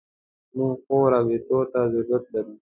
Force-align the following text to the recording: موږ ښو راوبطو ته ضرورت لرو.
موږ 0.55 0.73
ښو 0.85 0.97
راوبطو 1.11 1.57
ته 1.71 1.79
ضرورت 1.93 2.23
لرو. 2.33 2.53